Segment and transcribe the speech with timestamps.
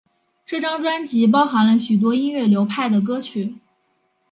[0.47, 3.57] 这张专辑包含了许多音乐流派的歌曲。